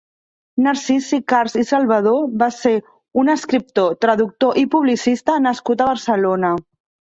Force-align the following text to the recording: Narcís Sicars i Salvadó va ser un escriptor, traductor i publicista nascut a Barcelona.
Narcís 0.67 1.09
Sicars 1.11 1.57
i 1.63 1.65
Salvadó 1.71 2.13
va 2.43 2.47
ser 2.61 2.73
un 3.25 3.31
escriptor, 3.35 3.93
traductor 4.07 4.61
i 4.65 4.67
publicista 4.79 5.39
nascut 5.47 5.87
a 5.87 5.91
Barcelona. 5.95 6.55